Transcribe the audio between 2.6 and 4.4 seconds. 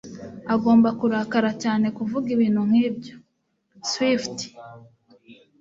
nkibyo. (Swift)